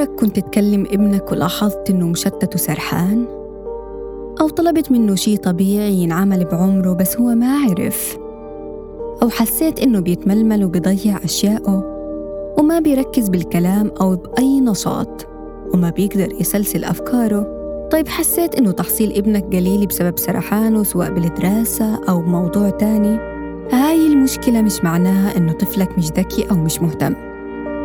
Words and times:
عمرك 0.00 0.14
كنت 0.20 0.38
تكلم 0.38 0.86
ابنك 0.90 1.32
ولاحظت 1.32 1.90
إنه 1.90 2.06
مشتت 2.06 2.54
وسرحان؟ 2.54 3.26
أو 4.40 4.48
طلبت 4.48 4.92
منه 4.92 5.14
شي 5.14 5.36
طبيعي 5.36 5.94
ينعمل 5.94 6.44
بعمره 6.44 6.92
بس 6.92 7.16
هو 7.16 7.34
ما 7.34 7.58
عرف؟ 7.58 8.18
أو 9.22 9.28
حسيت 9.28 9.80
إنه 9.80 10.00
بيتململ 10.00 10.64
وبيضيع 10.64 11.24
أشياءه؟ 11.24 11.84
وما 12.58 12.78
بيركز 12.78 13.28
بالكلام 13.28 13.90
أو 14.00 14.16
بأي 14.16 14.60
نشاط؟ 14.60 15.26
وما 15.74 15.90
بيقدر 15.90 16.32
يسلسل 16.40 16.84
أفكاره؟ 16.84 17.46
طيب 17.92 18.08
حسيت 18.08 18.54
إنه 18.54 18.70
تحصيل 18.70 19.16
ابنك 19.16 19.44
قليل 19.56 19.86
بسبب 19.86 20.18
سرحانه 20.18 20.82
سواء 20.82 21.10
بالدراسة 21.10 22.04
أو 22.08 22.20
بموضوع 22.20 22.70
تاني؟ 22.70 23.18
هاي 23.72 24.06
المشكلة 24.06 24.62
مش 24.62 24.84
معناها 24.84 25.36
إنه 25.36 25.52
طفلك 25.52 25.98
مش 25.98 26.06
ذكي 26.06 26.50
أو 26.50 26.56
مش 26.56 26.82
مهتم. 26.82 27.14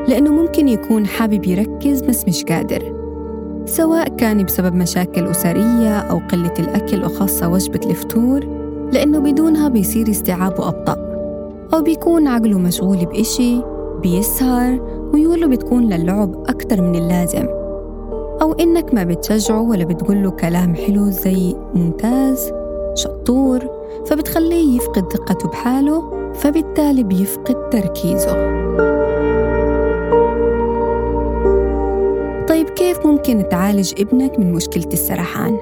لأنه 0.08 0.32
ممكن 0.32 0.68
يكون 0.68 1.06
حابب 1.06 1.46
يركز 1.46 2.02
بس 2.02 2.28
مش 2.28 2.44
قادر. 2.44 2.96
سواء 3.66 4.08
كان 4.08 4.44
بسبب 4.44 4.76
مشاكل 4.76 5.28
أسرية 5.28 5.98
أو 6.00 6.22
قلة 6.32 6.54
الأكل 6.60 7.06
وخاصة 7.06 7.50
وجبة 7.50 7.90
الفطور 7.90 8.40
لأنه 8.94 9.20
بدونها 9.20 9.68
بيصير 9.68 10.10
استيعابه 10.10 10.68
أبطأ. 10.68 10.98
أو 11.74 11.82
بيكون 11.82 12.28
عقله 12.28 12.60
مشغول 12.60 13.06
بإشي 13.06 13.62
بيسهر 14.02 14.80
ميوله 15.14 15.48
بتكون 15.48 15.90
للعب 15.90 16.44
أكتر 16.50 16.82
من 16.82 16.96
اللازم. 16.96 17.46
أو 18.42 18.54
إنك 18.54 18.94
ما 18.94 19.04
بتشجعه 19.04 19.62
ولا 19.62 19.86
بتقوله 19.86 20.32
كلام 20.32 20.76
حلو 20.76 21.10
زي 21.10 21.56
ممتاز 21.74 22.52
شطور 22.96 23.60
فبتخليه 24.06 24.78
يفقد 24.78 25.14
ثقته 25.14 25.50
بحاله 25.50 26.04
فبالتالي 26.34 27.04
بيفقد 27.04 27.70
تركيزه. 27.70 28.36
ممكن 33.06 33.50
تعالج 33.50 33.94
ابنك 34.00 34.40
من 34.40 34.54
مشكلة 34.54 34.90
السرحان؟ 34.94 35.58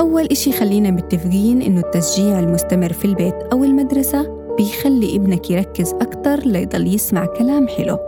أول 0.00 0.24
إشي 0.24 0.52
خلينا 0.52 0.90
متفقين 0.90 1.62
إنه 1.62 1.80
التشجيع 1.80 2.38
المستمر 2.38 2.92
في 2.92 3.04
البيت 3.04 3.34
أو 3.52 3.64
المدرسة 3.64 4.36
بيخلي 4.56 5.16
ابنك 5.16 5.50
يركز 5.50 5.92
أكتر 5.92 6.38
ليضل 6.38 6.94
يسمع 6.94 7.26
كلام 7.26 7.68
حلو. 7.68 7.98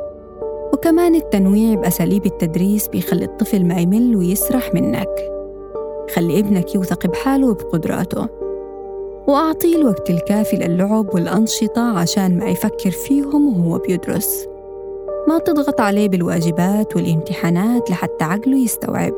وكمان 0.72 1.14
التنويع 1.14 1.74
بأساليب 1.74 2.26
التدريس 2.26 2.88
بيخلي 2.88 3.24
الطفل 3.24 3.64
ما 3.64 3.80
يمل 3.80 4.16
ويسرح 4.16 4.74
منك. 4.74 5.30
خلي 6.14 6.38
ابنك 6.38 6.74
يوثق 6.74 7.06
بحاله 7.06 7.48
وبقدراته. 7.48 8.26
وأعطيه 9.28 9.76
الوقت 9.76 10.10
الكافي 10.10 10.56
للعب 10.56 11.14
والأنشطة 11.14 11.98
عشان 11.98 12.38
ما 12.38 12.46
يفكر 12.46 12.90
فيهم 12.90 13.60
وهو 13.60 13.78
بيدرس. 13.78 14.48
ما 15.28 15.38
تضغط 15.38 15.80
عليه 15.80 16.08
بالواجبات 16.08 16.96
والامتحانات 16.96 17.90
لحتى 17.90 18.24
عقله 18.24 18.56
يستوعب. 18.56 19.12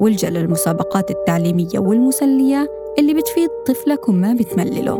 والجأ 0.00 0.30
للمسابقات 0.30 1.10
التعليمية 1.10 1.78
والمسلية 1.78 2.68
اللي 2.98 3.14
بتفيد 3.14 3.48
طفلك 3.66 4.08
وما 4.08 4.32
بتملله. 4.32 4.98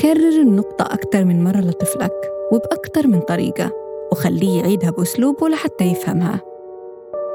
كرر 0.00 0.42
النقطة 0.42 0.82
أكثر 0.82 1.24
من 1.24 1.44
مرة 1.44 1.60
لطفلك 1.60 2.32
وبأكثر 2.52 3.06
من 3.06 3.20
طريقة 3.20 3.72
وخليه 4.12 4.58
يعيدها 4.60 4.90
بأسلوبه 4.90 5.48
لحتى 5.48 5.84
يفهمها. 5.84 6.40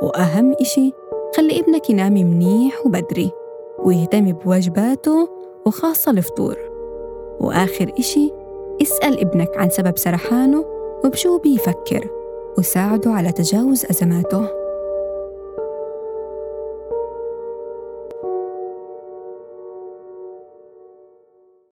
وأهم 0.02 0.54
إشي 0.62 0.92
خلي 1.38 1.60
ابنك 1.60 1.90
ينام 1.90 2.14
منيح 2.14 2.86
وبدري 2.86 3.32
ويهتم 3.80 4.32
بواجباته 4.32 5.30
وخاصة 5.66 6.12
الفطور. 6.12 6.58
وآخر 7.40 7.92
إشي 8.00 8.45
اسأل 8.82 9.20
ابنك 9.20 9.58
عن 9.58 9.70
سبب 9.70 9.98
سرحانه 9.98 10.66
وبشو 11.06 11.38
بيفكر. 11.38 12.08
وساعده 12.58 13.12
على 13.12 13.32
تجاوز 13.32 13.86
أزماته. 13.86 14.65